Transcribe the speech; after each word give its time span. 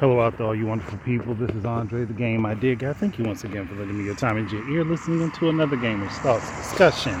Hello 0.00 0.20
out 0.20 0.36
there, 0.36 0.48
all 0.48 0.56
you 0.56 0.66
wonderful 0.66 0.98
people. 0.98 1.34
This 1.36 1.54
is 1.54 1.64
Andre, 1.64 2.04
the 2.04 2.12
game 2.12 2.44
Idea 2.44 2.74
Guy. 2.74 2.90
I 2.90 2.92
thank 2.94 3.16
you 3.16 3.24
once 3.24 3.44
again 3.44 3.68
for 3.68 3.76
letting 3.76 3.96
me 3.96 4.02
your 4.02 4.16
time 4.16 4.36
and 4.36 4.50
your 4.50 4.68
ear 4.68 4.82
listening 4.82 5.20
into 5.20 5.48
another 5.50 5.76
Gamers 5.76 6.10
Thoughts 6.14 6.50
discussion. 6.56 7.14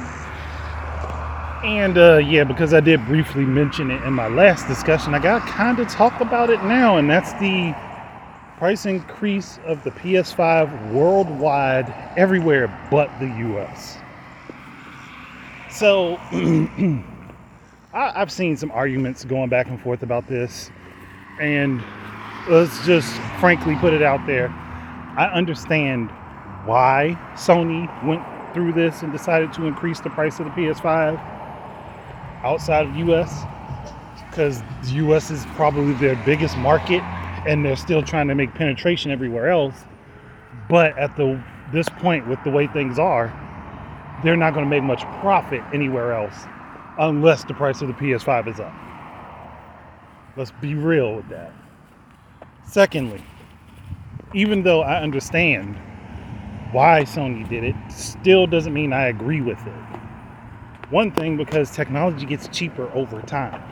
And 1.64 1.96
uh, 1.96 2.16
yeah, 2.16 2.42
because 2.42 2.74
I 2.74 2.80
did 2.80 3.06
briefly 3.06 3.44
mention 3.44 3.92
it 3.92 4.02
in 4.02 4.12
my 4.12 4.26
last 4.26 4.66
discussion, 4.66 5.14
I 5.14 5.20
got 5.20 5.46
to 5.46 5.52
kind 5.52 5.78
of 5.78 5.86
talk 5.86 6.20
about 6.20 6.50
it 6.50 6.64
now, 6.64 6.96
and 6.96 7.08
that's 7.08 7.32
the 7.34 7.72
price 8.58 8.86
increase 8.86 9.60
of 9.66 9.84
the 9.84 9.92
PS5 9.92 10.92
worldwide, 10.92 11.94
everywhere 12.16 12.66
but 12.90 13.08
the 13.20 13.28
US. 13.56 13.98
So, 15.70 16.16
I, 17.94 18.20
I've 18.20 18.32
seen 18.32 18.56
some 18.56 18.72
arguments 18.72 19.24
going 19.24 19.48
back 19.48 19.68
and 19.68 19.80
forth 19.80 20.02
about 20.02 20.26
this, 20.26 20.72
and 21.40 21.80
let's 22.48 22.84
just 22.84 23.12
frankly 23.40 23.76
put 23.76 23.92
it 23.92 24.02
out 24.02 24.26
there. 24.26 24.48
I 25.16 25.30
understand 25.32 26.10
why 26.66 27.18
Sony 27.34 27.88
went 28.04 28.22
through 28.52 28.72
this 28.72 29.02
and 29.02 29.12
decided 29.12 29.52
to 29.54 29.66
increase 29.66 30.00
the 30.00 30.10
price 30.10 30.38
of 30.38 30.46
the 30.46 30.50
PS5 30.52 31.18
outside 32.42 32.86
of 32.86 32.94
the 32.94 33.12
US 33.12 33.44
because 34.28 34.62
the 34.82 34.92
US 35.06 35.30
is 35.30 35.46
probably 35.54 35.94
their 35.94 36.16
biggest 36.24 36.56
market 36.58 37.02
and 37.46 37.64
they're 37.64 37.76
still 37.76 38.02
trying 38.02 38.28
to 38.28 38.34
make 38.34 38.54
penetration 38.54 39.10
everywhere 39.10 39.48
else. 39.48 39.84
But 40.68 40.96
at 40.98 41.16
the 41.16 41.42
this 41.72 41.88
point 41.88 42.28
with 42.28 42.42
the 42.44 42.50
way 42.50 42.66
things 42.66 42.98
are, 42.98 43.32
they're 44.22 44.36
not 44.36 44.54
going 44.54 44.64
to 44.64 44.70
make 44.70 44.82
much 44.82 45.02
profit 45.20 45.62
anywhere 45.72 46.12
else 46.12 46.34
unless 46.98 47.44
the 47.44 47.54
price 47.54 47.82
of 47.82 47.88
the 47.88 47.94
PS5 47.94 48.48
is 48.48 48.60
up. 48.60 48.72
Let's 50.36 50.52
be 50.52 50.74
real 50.74 51.16
with 51.16 51.28
that. 51.30 51.52
Secondly, 52.66 53.22
even 54.34 54.62
though 54.62 54.82
I 54.82 55.00
understand 55.00 55.76
why 56.72 57.02
Sony 57.02 57.48
did 57.48 57.62
it, 57.62 57.76
still 57.88 58.46
doesn't 58.46 58.72
mean 58.74 58.92
I 58.92 59.06
agree 59.06 59.40
with 59.40 59.64
it. 59.64 60.90
One 60.90 61.12
thing, 61.12 61.36
because 61.36 61.70
technology 61.70 62.26
gets 62.26 62.48
cheaper 62.48 62.90
over 62.92 63.22
time, 63.22 63.62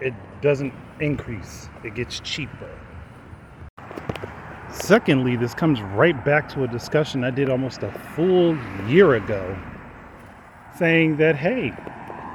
it 0.00 0.14
doesn't 0.40 0.74
increase, 1.00 1.68
it 1.84 1.94
gets 1.94 2.18
cheaper. 2.20 2.70
Secondly, 4.70 5.36
this 5.36 5.54
comes 5.54 5.80
right 5.80 6.24
back 6.24 6.48
to 6.50 6.64
a 6.64 6.68
discussion 6.68 7.24
I 7.24 7.30
did 7.30 7.50
almost 7.50 7.82
a 7.82 7.92
full 8.16 8.58
year 8.88 9.14
ago 9.14 9.56
saying 10.76 11.18
that, 11.18 11.36
hey, 11.36 11.70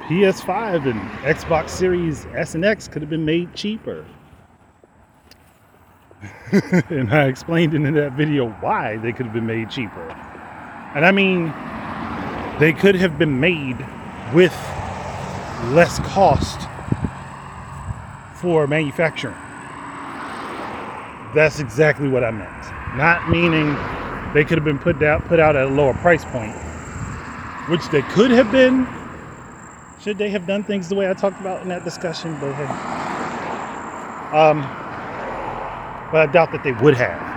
PS5 0.08 0.86
and 0.88 1.02
Xbox 1.24 1.70
Series 1.70 2.26
S 2.36 2.56
and 2.56 2.64
X 2.64 2.88
could 2.88 3.02
have 3.02 3.10
been 3.10 3.26
made 3.26 3.54
cheaper. 3.54 4.06
and 6.90 7.14
I 7.14 7.28
explained 7.28 7.74
in 7.74 7.94
that 7.94 8.14
video 8.14 8.50
why 8.50 8.98
they 8.98 9.12
could 9.12 9.26
have 9.26 9.34
been 9.34 9.46
made 9.46 9.70
cheaper. 9.70 10.10
And 10.96 11.06
I 11.06 11.12
mean, 11.12 11.54
they 12.60 12.74
could 12.74 12.96
have 12.96 13.20
been 13.20 13.40
made 13.40 13.78
with 14.34 14.54
less 15.74 16.00
cost 16.00 16.68
for 18.36 18.66
manufacturing. 18.68 19.36
That's 21.36 21.60
exactly 21.60 22.08
what 22.08 22.24
I 22.24 22.32
meant. 22.32 22.98
Not 22.98 23.30
meaning 23.30 23.76
they 24.34 24.44
could 24.44 24.58
have 24.58 24.66
been 24.66 24.80
put 24.80 25.02
out 25.04 25.24
put 25.26 25.40
out 25.40 25.56
at 25.56 25.66
a 25.66 25.70
lower 25.70 25.94
price 25.96 26.26
point, 26.26 26.56
which 27.70 27.88
they 27.90 28.02
could 28.14 28.32
have 28.32 28.52
been. 28.52 28.88
Should 30.00 30.18
they 30.18 30.30
have 30.30 30.48
done 30.48 30.64
things 30.64 30.90
the 30.90 30.96
way 30.96 31.10
I 31.10 31.14
talked 31.14 31.40
about 31.40 31.62
in 31.62 31.70
that 31.70 31.84
discussion? 31.84 32.38
But 32.40 32.54
hey, 32.54 32.66
um, 34.36 34.87
but 36.12 36.30
I 36.30 36.32
doubt 36.32 36.52
that 36.52 36.64
they 36.64 36.72
would 36.74 36.96
have. 36.96 37.36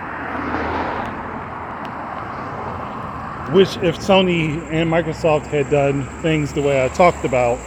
Which, 3.54 3.76
if 3.78 3.96
Sony 3.98 4.62
and 4.70 4.90
Microsoft 4.90 5.46
had 5.46 5.70
done 5.70 6.06
things 6.22 6.52
the 6.52 6.62
way 6.62 6.84
I 6.84 6.88
talked 6.88 7.24
about, 7.24 7.58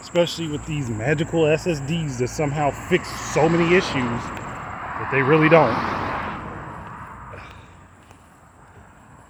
especially 0.00 0.48
with 0.48 0.64
these 0.66 0.90
magical 0.90 1.42
SSDs 1.42 2.18
that 2.18 2.28
somehow 2.28 2.70
fix 2.70 3.08
so 3.32 3.48
many 3.48 3.76
issues 3.76 3.92
that 3.92 5.08
they 5.12 5.22
really 5.22 5.48
don't. 5.48 5.76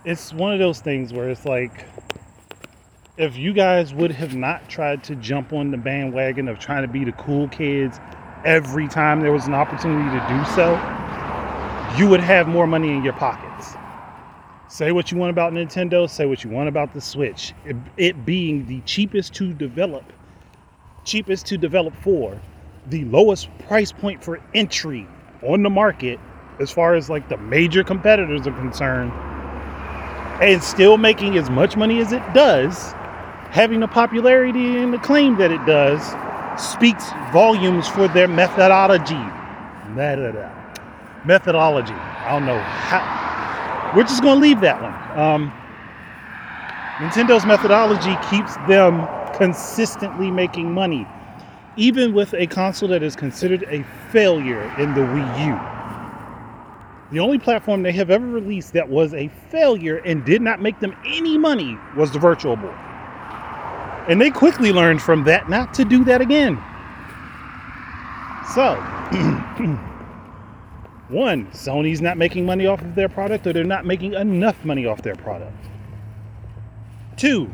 It's 0.05 0.33
one 0.33 0.55
of 0.55 0.59
those 0.59 0.81
things 0.81 1.13
where 1.13 1.29
it's 1.29 1.45
like, 1.45 1.85
if 3.19 3.37
you 3.37 3.53
guys 3.53 3.93
would 3.93 4.13
have 4.13 4.35
not 4.35 4.69
tried 4.71 5.05
to 5.05 5.17
jump 5.17 5.53
on 5.53 5.71
the 5.71 5.77
bandwagon 5.77 6.49
of 6.49 6.59
trying 6.59 6.83
to 6.83 6.89
be 6.89 7.05
the 7.05 7.13
cool 7.13 7.49
kids 7.49 7.99
every 8.45 8.89
time 8.89 9.21
there 9.21 9.33
was 9.33 9.47
an 9.47 9.55
opportunity 9.55 10.09
to 10.19 10.27
do 10.29 10.45
so, 10.55 10.73
you 11.97 12.09
would 12.09 12.21
have 12.21 12.49
more 12.49 12.67
money 12.67 12.91
in 12.91 13.03
your 13.03 13.15
pockets. 13.15 13.75
Say 14.69 14.93
what 14.93 15.11
you 15.11 15.19
want 15.19 15.31
about 15.31 15.53
Nintendo, 15.53 16.09
say 16.09 16.27
what 16.27 16.45
you 16.45 16.51
want 16.51 16.69
about 16.69 16.93
the 16.93 17.01
Switch. 17.01 17.55
It, 17.65 17.77
it 17.97 18.27
being 18.27 18.67
the 18.67 18.81
cheapest 18.83 19.35
to 19.35 19.53
develop, 19.55 20.05
cheapest 21.05 21.47
to 21.47 21.59
develop 21.59 21.95
for, 21.97 22.39
the 22.87 23.05
lowest 23.07 23.49
price 23.67 23.93
point 23.93 24.23
for 24.23 24.41
entry 24.55 25.07
on 25.43 25.63
the 25.63 25.71
market 25.71 26.21
as 26.61 26.71
far 26.71 26.95
as 26.95 27.09
like 27.09 27.29
the 27.29 27.37
major 27.37 27.83
competitors 27.83 28.47
are 28.47 28.53
concerned, 28.53 29.13
and 30.43 30.63
still 30.63 30.99
making 30.99 31.37
as 31.37 31.49
much 31.51 31.77
money 31.77 32.01
as 32.01 32.13
it 32.13 32.23
does, 32.35 32.93
having 33.51 33.81
the 33.81 33.89
popularity 33.89 34.79
and 34.79 34.93
the 34.93 34.99
claim 34.99 35.37
that 35.39 35.51
it 35.51 35.65
does, 35.67 36.01
speaks 36.61 37.05
volumes 37.33 37.89
for 37.89 38.09
their 38.09 38.29
methodology. 38.29 39.15
Methodology. 41.25 41.95
I 41.95 42.29
don't 42.31 42.47
know 42.47 42.59
how. 42.61 43.93
We're 43.97 44.03
just 44.03 44.23
going 44.23 44.37
to 44.37 44.41
leave 44.41 44.61
that 44.61 44.83
one. 44.83 45.19
Um, 45.19 45.53
Nintendo's 46.99 47.47
methodology 47.47 48.17
keeps 48.29 48.57
them 48.69 49.07
consistently 49.35 50.31
making 50.31 50.73
money, 50.73 51.07
even 51.77 52.13
with 52.13 52.35
a 52.35 52.47
console 52.47 52.89
that 52.91 53.03
is 53.03 53.15
considered 53.17 53.65
a 53.69 53.85
failure 54.11 54.63
in 54.79 54.95
the 54.95 55.01
Wii 55.01 55.47
U. 55.47 55.59
The 57.11 57.21
only 57.21 57.39
platform 57.39 57.83
they 57.83 57.93
have 57.93 58.11
ever 58.11 58.27
released 58.27 58.75
that 58.75 58.89
was 58.89 59.15
a 59.15 59.29
failure 59.51 59.99
and 59.99 60.25
did 60.25 60.43
not 60.43 60.61
make 60.61 60.81
them 60.81 60.95
any 61.07 61.39
money 61.39 61.79
was 61.97 62.11
the 62.13 62.19
Virtual 62.19 62.57
Boy. 62.57 62.75
And 64.09 64.21
they 64.21 64.31
quickly 64.31 64.73
learned 64.73 65.03
from 65.03 65.25
that 65.25 65.51
not 65.51 65.75
to 65.75 65.85
do 65.85 66.03
that 66.05 66.23
again. 66.23 66.57
So, 68.55 68.75
one, 71.09 71.47
Sony's 71.49 72.01
not 72.01 72.17
making 72.17 72.47
money 72.47 72.67
off 72.67 72.81
of 72.81 72.95
their 72.95 73.11
product, 73.11 73.47
or 73.47 73.53
they're 73.53 73.65
not 73.65 73.85
making 73.85 74.15
enough 74.15 74.65
money 74.65 74.87
off 74.87 75.03
their 75.03 75.15
product. 75.15 75.55
Two, 77.19 77.53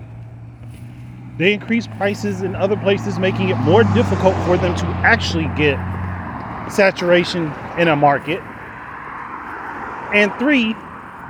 they 1.37 1.53
increase 1.53 1.89
prices 1.89 2.43
in 2.43 2.55
other 2.55 2.77
places, 2.77 3.19
making 3.19 3.49
it 3.49 3.57
more 3.57 3.83
difficult 3.93 4.37
for 4.47 4.57
them 4.57 4.77
to 4.77 4.87
actually 5.03 5.51
get 5.57 5.77
saturation 6.71 7.53
in 7.77 7.89
a 7.89 7.97
market. 7.97 8.41
And 10.15 10.33
three, 10.39 10.77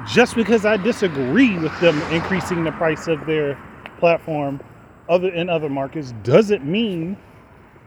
just 0.06 0.34
because 0.34 0.66
I 0.66 0.76
disagree 0.76 1.58
with 1.58 1.78
them 1.80 2.02
increasing 2.12 2.64
the 2.64 2.72
price 2.72 3.08
of 3.08 3.24
their 3.24 3.58
platform 3.98 4.60
other 5.08 5.28
in 5.28 5.48
other 5.48 5.68
markets 5.68 6.12
doesn't 6.22 6.64
mean 6.64 7.16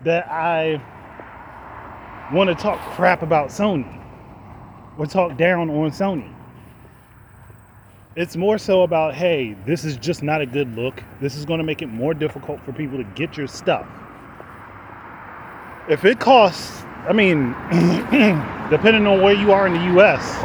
that 0.03 0.27
I 0.29 0.81
want 2.33 2.49
to 2.49 2.55
talk 2.55 2.79
crap 2.95 3.21
about 3.21 3.49
Sony 3.49 4.01
or 4.97 5.05
talk 5.05 5.37
down 5.37 5.69
on 5.69 5.91
Sony. 5.91 6.33
It's 8.15 8.35
more 8.35 8.57
so 8.57 8.81
about, 8.81 9.13
hey, 9.13 9.55
this 9.65 9.85
is 9.85 9.95
just 9.95 10.23
not 10.23 10.41
a 10.41 10.45
good 10.45 10.75
look. 10.75 11.03
This 11.21 11.35
is 11.35 11.45
going 11.45 11.59
to 11.59 11.63
make 11.63 11.83
it 11.83 11.87
more 11.87 12.15
difficult 12.15 12.59
for 12.65 12.73
people 12.73 12.97
to 12.97 13.03
get 13.03 13.37
your 13.37 13.47
stuff. 13.47 13.87
If 15.87 16.03
it 16.03 16.19
costs, 16.19 16.83
I 17.07 17.13
mean, 17.13 17.51
depending 18.71 19.05
on 19.05 19.21
where 19.21 19.33
you 19.33 19.51
are 19.51 19.67
in 19.67 19.73
the 19.73 19.99
US, 20.01 20.41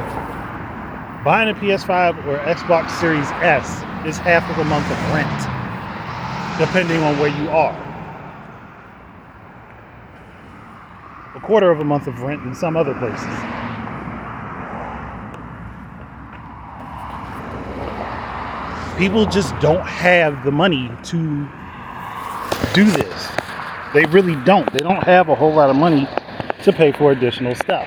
buying 1.24 1.48
a 1.48 1.54
PS5 1.54 2.26
or 2.26 2.38
Xbox 2.40 2.90
Series 3.00 3.28
S 3.40 3.82
is 4.06 4.18
half 4.18 4.48
of 4.50 4.58
a 4.58 4.64
month 4.68 4.84
of 4.90 5.14
rent, 5.14 5.61
depending 6.58 7.02
on 7.02 7.18
where 7.18 7.28
you 7.28 7.48
are. 7.50 7.72
A 11.34 11.40
quarter 11.40 11.70
of 11.70 11.80
a 11.80 11.84
month 11.84 12.06
of 12.06 12.20
rent 12.20 12.42
in 12.42 12.54
some 12.54 12.76
other 12.76 12.94
places. 12.94 13.26
People 18.98 19.24
just 19.26 19.58
don't 19.58 19.86
have 19.86 20.44
the 20.44 20.52
money 20.52 20.90
to 21.04 21.48
do 22.74 22.84
this. 22.84 23.28
They 23.94 24.04
really 24.06 24.36
don't. 24.44 24.70
They 24.72 24.78
don't 24.78 25.02
have 25.04 25.28
a 25.28 25.34
whole 25.34 25.52
lot 25.52 25.70
of 25.70 25.76
money 25.76 26.06
to 26.62 26.72
pay 26.72 26.92
for 26.92 27.12
additional 27.12 27.54
stuff. 27.54 27.86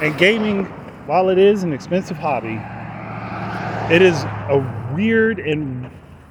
And 0.00 0.16
gaming, 0.16 0.66
while 1.06 1.30
it 1.30 1.38
is 1.38 1.62
an 1.62 1.72
expensive 1.72 2.18
hobby, 2.18 2.60
it 3.92 4.02
is 4.02 4.22
a 4.22 4.90
weird 4.94 5.38
and 5.38 5.77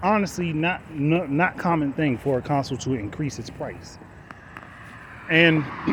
honestly 0.03 0.53
not 0.53 0.81
not, 0.93 1.31
not 1.31 1.57
common 1.57 1.93
thing 1.93 2.17
for 2.17 2.37
a 2.37 2.41
console 2.41 2.77
to 2.79 2.93
increase 2.93 3.39
its 3.39 3.49
price. 3.49 3.97
And 5.29 5.63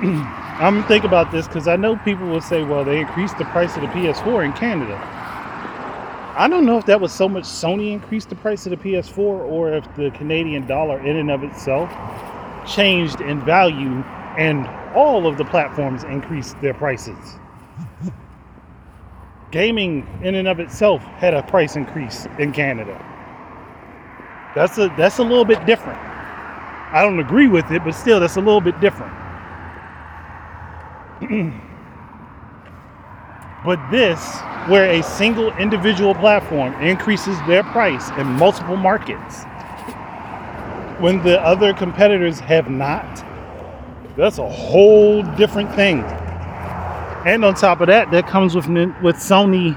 I'm 0.60 0.84
thinking 0.84 1.08
about 1.08 1.32
this 1.32 1.48
because 1.48 1.66
I 1.66 1.76
know 1.76 1.96
people 1.96 2.26
will 2.26 2.40
say, 2.40 2.62
well, 2.62 2.84
they 2.84 3.00
increased 3.00 3.36
the 3.38 3.44
price 3.46 3.74
of 3.76 3.82
the 3.82 3.88
PS4 3.88 4.44
in 4.44 4.52
Canada. 4.52 4.96
I 6.36 6.48
don't 6.48 6.66
know 6.66 6.78
if 6.78 6.86
that 6.86 7.00
was 7.00 7.12
so 7.12 7.28
much 7.28 7.44
Sony 7.44 7.92
increased 7.92 8.28
the 8.28 8.36
price 8.36 8.66
of 8.66 8.70
the 8.70 8.76
PS4 8.76 9.18
or 9.18 9.72
if 9.72 9.94
the 9.96 10.10
Canadian 10.12 10.66
dollar 10.66 10.98
in 11.00 11.16
and 11.16 11.30
of 11.30 11.44
itself 11.44 11.90
changed 12.66 13.20
in 13.20 13.44
value 13.44 14.02
and 14.36 14.66
all 14.94 15.26
of 15.26 15.36
the 15.36 15.44
platforms 15.44 16.04
increased 16.04 16.60
their 16.60 16.74
prices. 16.74 17.36
Gaming 19.52 20.06
in 20.22 20.34
and 20.34 20.48
of 20.48 20.58
itself 20.58 21.02
had 21.02 21.34
a 21.34 21.42
price 21.44 21.76
increase 21.76 22.26
in 22.40 22.50
Canada. 22.50 23.00
That's 24.54 24.78
a 24.78 24.92
that's 24.96 25.18
a 25.18 25.22
little 25.22 25.44
bit 25.44 25.66
different. 25.66 25.98
I 25.98 27.02
don't 27.02 27.18
agree 27.18 27.48
with 27.48 27.70
it, 27.72 27.82
but 27.84 27.92
still 27.92 28.20
that's 28.20 28.36
a 28.36 28.40
little 28.40 28.60
bit 28.60 28.80
different. 28.80 29.12
but 33.64 33.80
this 33.90 34.20
where 34.68 34.88
a 34.90 35.02
single 35.02 35.52
individual 35.56 36.14
platform 36.14 36.72
increases 36.80 37.36
their 37.46 37.64
price 37.64 38.10
in 38.10 38.26
multiple 38.26 38.76
markets 38.76 39.44
when 41.00 41.22
the 41.22 41.40
other 41.42 41.74
competitors 41.74 42.38
have 42.38 42.70
not, 42.70 43.24
that's 44.16 44.38
a 44.38 44.48
whole 44.48 45.22
different 45.36 45.74
thing. 45.74 46.02
And 47.26 47.44
on 47.44 47.54
top 47.54 47.80
of 47.80 47.88
that, 47.88 48.10
that 48.12 48.26
comes 48.28 48.54
with 48.54 48.66
with 48.66 49.16
Sony 49.16 49.74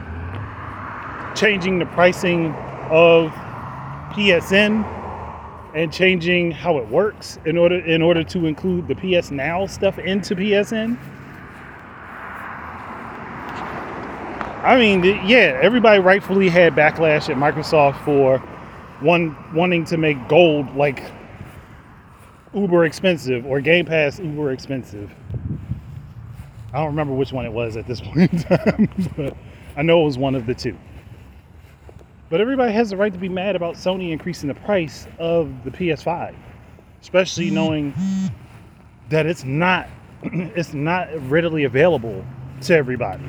changing 1.36 1.80
the 1.80 1.86
pricing 1.88 2.54
of 2.90 3.34
PSN 4.12 4.86
and 5.74 5.94
changing 5.94 6.52
how 6.52 6.78
it 6.78 6.88
works 6.88 7.38
in 7.46 7.58
order 7.58 7.80
in 7.80 8.02
order 8.02 8.24
to 8.24 8.46
include 8.46 8.88
the 8.88 8.96
PS 8.96 9.32
Now 9.32 9.66
stuff 9.68 10.00
into 10.00 10.36
PSN. 10.36 10.98
I 14.64 14.76
mean, 14.78 15.04
yeah, 15.26 15.60
everybody 15.62 16.00
rightfully 16.00 16.50
had 16.50 16.74
backlash 16.74 17.30
at 17.30 17.38
Microsoft 17.38 18.04
for 18.04 18.40
one 19.00 19.36
wanting 19.54 19.86
to 19.86 19.98
make 19.98 20.28
gold 20.28 20.76
like 20.76 21.04
uber 22.54 22.86
expensive 22.86 23.46
or 23.46 23.62
Game 23.62 23.86
Pass 23.86 24.20
uber 24.20 24.52
expensive. 24.52 25.12
I 26.74 26.80
don't 26.80 26.88
remember 26.88 27.14
which 27.14 27.32
one 27.32 27.46
it 27.46 27.54
was 27.54 27.78
at 27.78 27.88
this 27.88 28.02
point 28.04 28.34
in 28.34 28.40
time, 28.40 28.90
but 29.16 29.38
I 29.76 29.84
know 29.84 30.02
it 30.02 30.06
was 30.06 30.18
one 30.18 30.36
of 30.36 30.46
the 30.46 30.54
two. 30.54 30.78
But 32.30 32.42
everybody 32.42 32.74
has 32.74 32.90
the 32.90 32.98
right 32.98 33.14
to 33.14 33.20
be 33.20 33.30
mad 33.30 33.56
about 33.56 33.76
Sony 33.76 34.12
increasing 34.12 34.50
the 34.50 34.56
price 34.56 35.08
of 35.18 35.64
the 35.64 35.72
PS5, 35.72 36.36
especially 37.02 37.50
knowing 37.50 37.94
that 39.10 39.26
it's 39.26 39.46
not 39.46 39.88
it's 40.24 40.74
not 40.74 41.08
readily 41.30 41.64
available 41.64 42.26
to 42.62 42.76
everybody. 42.76 43.24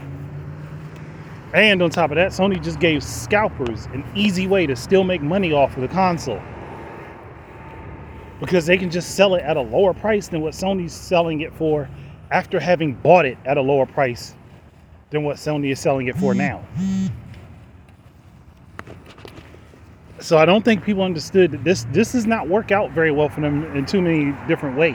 And 1.54 1.80
on 1.80 1.90
top 1.90 2.10
of 2.10 2.16
that, 2.16 2.32
Sony 2.32 2.62
just 2.62 2.80
gave 2.80 3.02
scalpers 3.02 3.86
an 3.86 4.04
easy 4.14 4.46
way 4.46 4.66
to 4.66 4.74
still 4.74 5.04
make 5.04 5.22
money 5.22 5.52
off 5.52 5.76
of 5.76 5.82
the 5.82 5.88
console. 5.88 6.42
Because 8.40 8.66
they 8.66 8.76
can 8.76 8.90
just 8.90 9.14
sell 9.14 9.34
it 9.34 9.42
at 9.42 9.56
a 9.56 9.60
lower 9.60 9.94
price 9.94 10.28
than 10.28 10.40
what 10.40 10.54
Sony's 10.54 10.92
selling 10.92 11.40
it 11.40 11.54
for 11.54 11.88
after 12.30 12.60
having 12.60 12.94
bought 12.94 13.24
it 13.24 13.38
at 13.44 13.56
a 13.56 13.62
lower 13.62 13.86
price 13.86 14.34
than 15.10 15.24
what 15.24 15.36
Sony 15.36 15.72
is 15.72 15.80
selling 15.80 16.08
it 16.08 16.16
for 16.16 16.34
now. 16.34 16.62
So 20.28 20.36
I 20.36 20.44
don't 20.44 20.62
think 20.62 20.84
people 20.84 21.02
understood 21.02 21.52
that 21.52 21.64
this 21.64 21.86
this 21.90 22.12
does 22.12 22.26
not 22.26 22.48
work 22.48 22.70
out 22.70 22.90
very 22.90 23.10
well 23.10 23.30
for 23.30 23.40
them 23.40 23.64
in 23.74 23.86
too 23.86 24.02
many 24.02 24.36
different 24.46 24.76
ways. 24.76 24.94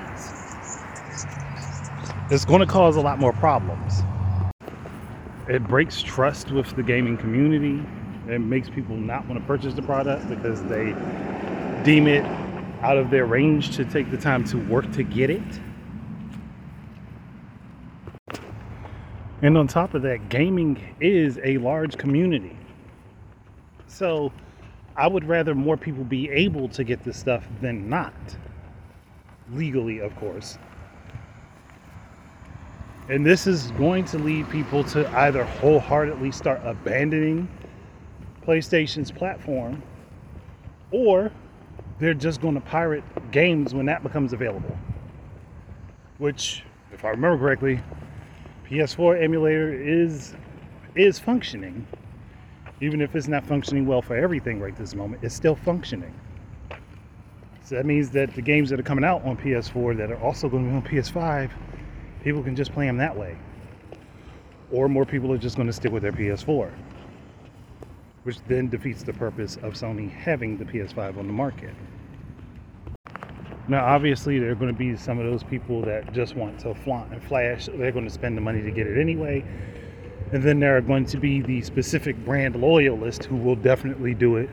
It's 2.29 2.45
going 2.45 2.59
to 2.59 2.67
cause 2.67 2.97
a 2.97 3.01
lot 3.01 3.17
more 3.19 3.33
problems 3.33 4.03
it 5.49 5.67
breaks 5.67 6.01
trust 6.01 6.51
with 6.51 6.73
the 6.75 6.83
gaming 6.83 7.17
community. 7.17 7.83
It 8.27 8.39
makes 8.39 8.69
people 8.69 8.95
not 8.95 9.27
want 9.27 9.41
to 9.41 9.45
purchase 9.45 9.73
the 9.73 9.81
product 9.81 10.29
because 10.29 10.63
they 10.63 10.93
deem 11.83 12.07
it 12.07 12.23
out 12.81 12.97
of 12.97 13.09
their 13.09 13.25
range 13.25 13.75
to 13.75 13.85
take 13.85 14.09
the 14.11 14.17
time 14.17 14.43
to 14.45 14.57
work 14.57 14.89
to 14.93 15.03
get 15.03 15.29
it. 15.29 15.41
And 19.41 19.57
on 19.57 19.67
top 19.67 19.93
of 19.93 20.01
that, 20.03 20.29
gaming 20.29 20.79
is 21.01 21.39
a 21.43 21.57
large 21.57 21.97
community. 21.97 22.57
So 23.87 24.31
I 24.95 25.07
would 25.07 25.27
rather 25.27 25.55
more 25.55 25.77
people 25.77 26.03
be 26.03 26.29
able 26.29 26.69
to 26.69 26.83
get 26.83 27.03
this 27.03 27.17
stuff 27.17 27.47
than 27.61 27.89
not. 27.89 28.13
Legally, 29.51 29.99
of 29.99 30.15
course. 30.15 30.57
And 33.09 33.25
this 33.25 33.47
is 33.47 33.71
going 33.71 34.05
to 34.05 34.17
lead 34.17 34.49
people 34.49 34.83
to 34.85 35.09
either 35.17 35.43
wholeheartedly 35.43 36.31
start 36.31 36.61
abandoning 36.63 37.47
PlayStation's 38.45 39.11
platform 39.11 39.81
or 40.91 41.31
they're 41.99 42.13
just 42.13 42.41
going 42.41 42.55
to 42.55 42.61
pirate 42.61 43.03
games 43.31 43.73
when 43.73 43.85
that 43.87 44.03
becomes 44.03 44.31
available. 44.31 44.77
Which, 46.17 46.63
if 46.93 47.03
I 47.03 47.09
remember 47.09 47.37
correctly, 47.37 47.81
PS4 48.69 49.21
emulator 49.21 49.73
is 49.73 50.33
is 50.95 51.17
functioning. 51.17 51.87
Even 52.83 52.99
if 52.99 53.15
it's 53.15 53.29
not 53.29 53.45
functioning 53.45 53.85
well 53.85 54.01
for 54.01 54.17
everything 54.17 54.59
right 54.59 54.75
this 54.75 54.93
moment, 54.93 55.23
it's 55.23 55.33
still 55.33 55.55
functioning. 55.55 56.13
So 57.63 57.75
that 57.75 57.85
means 57.85 58.09
that 58.09 58.35
the 58.35 58.41
games 58.41 58.69
that 58.71 58.77
are 58.77 58.83
coming 58.83 59.05
out 59.05 59.23
on 59.23 59.37
PS4 59.37 59.95
that 59.95 60.11
are 60.11 60.21
also 60.21 60.49
going 60.49 60.65
to 60.65 60.69
be 60.69 60.75
on 60.75 61.03
PS5 61.03 61.49
people 62.25 62.43
can 62.43 62.57
just 62.57 62.73
play 62.73 62.85
them 62.85 62.97
that 62.97 63.15
way. 63.15 63.37
Or 64.69 64.89
more 64.89 65.05
people 65.05 65.31
are 65.31 65.37
just 65.37 65.55
going 65.55 65.67
to 65.67 65.71
stick 65.71 65.93
with 65.93 66.03
their 66.03 66.11
PS4, 66.11 66.73
which 68.23 68.39
then 68.49 68.67
defeats 68.67 69.01
the 69.01 69.13
purpose 69.13 69.55
of 69.57 69.75
Sony 69.75 70.11
having 70.11 70.57
the 70.57 70.65
PS5 70.65 71.17
on 71.17 71.27
the 71.27 71.33
market. 71.33 71.73
Now, 73.69 73.85
obviously, 73.85 74.39
there 74.39 74.51
are 74.51 74.55
going 74.55 74.73
to 74.73 74.77
be 74.77 74.97
some 74.97 75.19
of 75.19 75.25
those 75.25 75.41
people 75.41 75.81
that 75.83 76.11
just 76.11 76.35
want 76.35 76.59
to 76.59 76.75
flaunt 76.75 77.13
and 77.13 77.23
flash. 77.23 77.67
They're 77.67 77.93
going 77.93 78.03
to 78.03 78.11
spend 78.11 78.35
the 78.35 78.41
money 78.41 78.61
to 78.61 78.71
get 78.71 78.87
it 78.87 78.99
anyway. 78.99 79.45
And 80.33 80.43
then 80.43 80.59
there 80.59 80.75
are 80.75 80.81
going 80.81 81.05
to 81.05 81.17
be 81.17 81.41
the 81.41 81.61
specific 81.61 82.17
brand 82.25 82.55
loyalists 82.55 83.25
who 83.25 83.37
will 83.37 83.55
definitely 83.55 84.13
do 84.13 84.35
it 84.35 84.49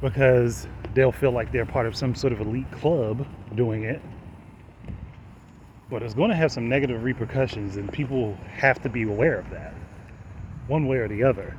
because 0.00 0.68
they'll 0.94 1.10
feel 1.10 1.32
like 1.32 1.50
they're 1.50 1.66
part 1.66 1.86
of 1.86 1.96
some 1.96 2.14
sort 2.14 2.32
of 2.32 2.40
elite 2.40 2.70
club 2.70 3.26
doing 3.56 3.84
it 3.84 4.00
but 5.94 6.02
it's 6.02 6.14
going 6.14 6.30
to 6.30 6.36
have 6.36 6.50
some 6.50 6.68
negative 6.68 7.04
repercussions, 7.04 7.76
and 7.76 7.92
people 7.92 8.36
have 8.52 8.82
to 8.82 8.88
be 8.88 9.02
aware 9.04 9.38
of 9.38 9.48
that, 9.50 9.74
one 10.66 10.86
way 10.86 10.96
or 10.96 11.06
the 11.06 11.22
other. 11.22 11.56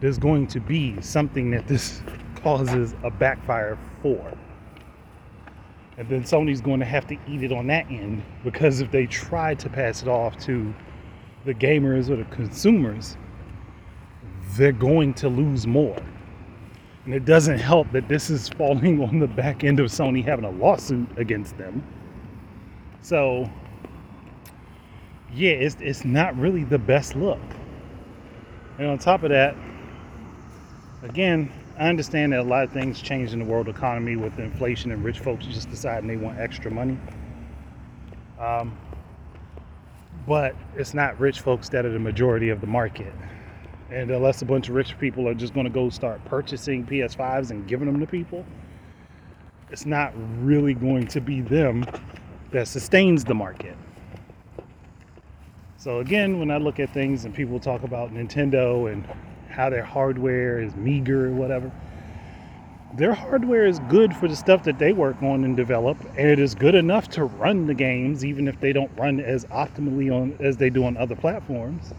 There's 0.00 0.18
going 0.18 0.46
to 0.48 0.60
be 0.60 1.00
something 1.00 1.50
that 1.50 1.66
this 1.66 2.02
causes 2.36 2.94
a 3.02 3.10
backfire 3.10 3.78
for. 4.00 4.32
And 5.96 6.08
then 6.08 6.22
Sony's 6.22 6.60
going 6.60 6.80
to 6.80 6.86
have 6.86 7.06
to 7.08 7.16
eat 7.28 7.42
it 7.42 7.52
on 7.52 7.66
that 7.68 7.90
end 7.90 8.22
because 8.44 8.80
if 8.80 8.90
they 8.90 9.06
try 9.06 9.54
to 9.56 9.68
pass 9.68 10.02
it 10.02 10.08
off 10.08 10.36
to 10.44 10.74
the 11.44 11.54
gamers 11.54 12.10
or 12.10 12.16
the 12.16 12.24
consumers, 12.24 13.16
they're 14.56 14.72
going 14.72 15.14
to 15.14 15.28
lose 15.28 15.66
more. 15.66 16.00
And 17.04 17.14
it 17.14 17.24
doesn't 17.24 17.58
help 17.58 17.90
that 17.92 18.08
this 18.08 18.30
is 18.30 18.48
falling 18.48 19.02
on 19.08 19.18
the 19.18 19.26
back 19.26 19.64
end 19.64 19.80
of 19.80 19.86
Sony 19.86 20.24
having 20.24 20.44
a 20.44 20.50
lawsuit 20.50 21.08
against 21.18 21.58
them 21.58 21.82
so, 23.02 23.50
yeah, 25.34 25.50
it's, 25.50 25.76
it's 25.80 26.04
not 26.04 26.36
really 26.38 26.62
the 26.62 26.78
best 26.78 27.16
look. 27.16 27.40
And 28.78 28.86
on 28.86 28.98
top 28.98 29.24
of 29.24 29.30
that, 29.30 29.56
again, 31.02 31.52
I 31.78 31.88
understand 31.88 32.32
that 32.32 32.40
a 32.40 32.44
lot 32.44 32.62
of 32.62 32.70
things 32.70 33.02
change 33.02 33.32
in 33.32 33.40
the 33.40 33.44
world 33.44 33.68
economy 33.68 34.14
with 34.14 34.38
inflation 34.38 34.92
and 34.92 35.02
rich 35.02 35.18
folks 35.18 35.46
just 35.46 35.68
deciding 35.68 36.06
they 36.08 36.16
want 36.16 36.38
extra 36.38 36.70
money. 36.70 36.96
Um, 38.38 38.76
but 40.26 40.54
it's 40.76 40.94
not 40.94 41.18
rich 41.18 41.40
folks 41.40 41.68
that 41.70 41.84
are 41.84 41.90
the 41.90 41.98
majority 41.98 42.48
of 42.48 42.60
the 42.60 42.66
market. 42.66 43.12
And 43.90 44.10
unless 44.10 44.42
a 44.42 44.44
bunch 44.44 44.68
of 44.68 44.74
rich 44.74 44.98
people 44.98 45.28
are 45.28 45.34
just 45.34 45.52
going 45.54 45.64
to 45.64 45.72
go 45.72 45.90
start 45.90 46.24
purchasing 46.24 46.86
PS5s 46.86 47.50
and 47.50 47.66
giving 47.66 47.86
them 47.86 48.00
to 48.00 48.06
people, 48.06 48.44
it's 49.70 49.86
not 49.86 50.12
really 50.40 50.74
going 50.74 51.06
to 51.08 51.20
be 51.20 51.40
them 51.40 51.84
that 52.52 52.68
sustains 52.68 53.24
the 53.24 53.34
market. 53.34 53.76
So 55.76 55.98
again, 55.98 56.38
when 56.38 56.50
I 56.50 56.58
look 56.58 56.78
at 56.78 56.94
things 56.94 57.24
and 57.24 57.34
people 57.34 57.58
talk 57.58 57.82
about 57.82 58.14
Nintendo 58.14 58.92
and 58.92 59.06
how 59.48 59.68
their 59.68 59.84
hardware 59.84 60.60
is 60.60 60.76
meager 60.76 61.26
or 61.28 61.32
whatever, 61.32 61.72
their 62.94 63.14
hardware 63.14 63.66
is 63.66 63.78
good 63.88 64.14
for 64.14 64.28
the 64.28 64.36
stuff 64.36 64.64
that 64.64 64.78
they 64.78 64.92
work 64.92 65.22
on 65.22 65.44
and 65.44 65.56
develop, 65.56 65.96
and 66.16 66.28
it 66.28 66.38
is 66.38 66.54
good 66.54 66.74
enough 66.74 67.08
to 67.10 67.24
run 67.24 67.66
the 67.66 67.74
games, 67.74 68.24
even 68.24 68.46
if 68.46 68.60
they 68.60 68.72
don't 68.72 68.90
run 68.98 69.20
as 69.20 69.44
optimally 69.46 70.12
on 70.12 70.36
as 70.40 70.56
they 70.56 70.68
do 70.68 70.84
on 70.84 70.96
other 70.96 71.16
platforms. 71.16 71.92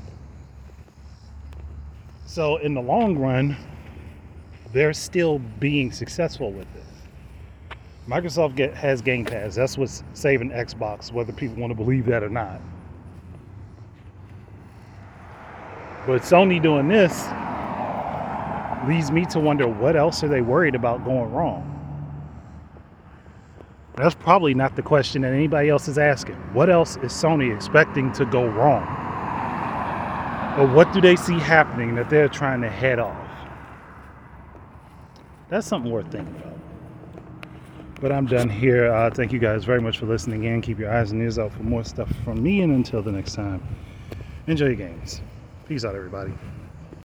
So 2.25 2.57
in 2.57 2.73
the 2.73 2.81
long 2.81 3.17
run, 3.17 3.57
they're 4.71 4.93
still 4.93 5.39
being 5.59 5.91
successful 5.91 6.51
with 6.51 6.67
it. 6.75 7.77
Microsoft 8.07 8.55
get, 8.55 8.73
has 8.73 9.01
Game 9.01 9.25
Pass. 9.25 9.55
That's 9.55 9.77
what's 9.77 10.03
saving 10.13 10.50
Xbox, 10.50 11.12
whether 11.12 11.31
people 11.31 11.55
want 11.55 11.71
to 11.71 11.75
believe 11.75 12.05
that 12.07 12.21
or 12.21 12.29
not. 12.29 12.62
But 16.05 16.21
Sony 16.21 16.62
doing 16.62 16.89
this 16.89 17.27
leads 18.88 19.12
me 19.12 19.25
to 19.28 19.40
wonder 19.40 19.68
what 19.68 19.96
else 19.96 20.24
are 20.24 20.28
they 20.28 20.42
worried 20.42 20.75
about 20.75 21.04
going 21.06 21.32
wrong? 21.32 21.70
That's 23.96 24.16
probably 24.16 24.54
not 24.54 24.75
the 24.75 24.82
question 24.82 25.22
that 25.22 25.34
anybody 25.34 25.70
else 25.70 25.88
is 25.88 25.98
asking. 25.98 26.36
What 26.54 26.70
else 26.70 26.98
is 26.98 27.12
Sony 27.12 27.56
expecting 27.56 28.12
to 28.13 28.25
go 28.25 28.48
wrong? 28.48 28.84
Or 30.58 30.68
what 30.68 30.92
do 30.94 31.02
they 31.02 31.16
see 31.16 31.38
happening 31.40 31.96
that 31.96 32.10
they're 32.10 32.30
trying 32.30 32.62
to 32.62 32.70
head 32.70 33.00
off? 33.00 33.18
That's 35.50 35.68
something 35.68 35.92
worth 35.92 36.12
thinking 36.12 36.36
about. 36.36 36.58
But 38.02 38.12
I'm 38.12 38.25
done 38.25 38.50
here. 38.50 38.92
Uh, 38.92 39.10
thank 39.12 39.32
you 39.32 39.40
guys 39.40 39.63
very 39.63 39.80
much 39.80 40.00
for 40.00 40.08
listening 40.08 40.44
in. 40.44 40.62
Keep 40.62 40.80
your 40.80 40.92
eyes 40.92 41.12
and 41.12 41.22
ears 41.22 41.40
out 41.40 41.54
for 41.54 41.63
more 41.63 41.84
stuff 41.84 42.12
from 42.24 42.42
me. 42.42 42.62
And 42.62 42.74
until 42.74 43.02
the 43.02 43.12
next 43.12 43.36
time, 43.36 43.63
enjoy 44.48 44.68
your 44.68 44.75
games. 44.75 45.22
Peace 45.68 45.86
out, 45.86 45.96
everybody. 45.96 46.34